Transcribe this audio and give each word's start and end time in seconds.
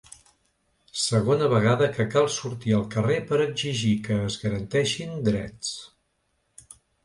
Segona 1.01 1.49
vegada 1.51 1.89
que 1.97 2.07
cal 2.15 2.31
sortir 2.37 2.73
al 2.79 2.87
carrer 2.97 3.19
per 3.33 3.41
exigir 3.45 3.93
que 4.11 4.21
es 4.31 4.41
garanteixin 4.47 5.17
drets. 5.31 5.75